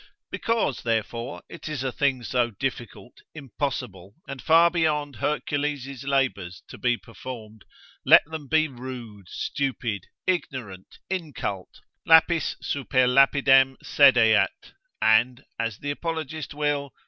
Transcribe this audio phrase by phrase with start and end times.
[0.31, 6.79] Because, therefore, it is a thing so difficult, impossible, and far beyond Hercules labours to
[6.79, 7.65] be performed;
[8.03, 16.55] let them be rude, stupid, ignorant, incult, lapis super lapidem sedeat, and as the apologist
[16.55, 16.93] will, resp.